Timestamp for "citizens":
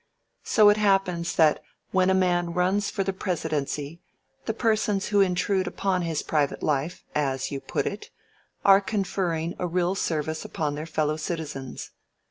11.17-11.91